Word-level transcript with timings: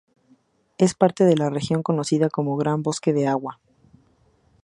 Es 0.79 0.95
parte 0.95 1.25
de 1.25 1.35
la 1.37 1.51
región 1.51 1.83
conocida 1.83 2.27
como 2.31 2.57
Gran 2.57 2.81
Bosque 2.81 3.13
de 3.13 3.27
agua. 3.27 3.59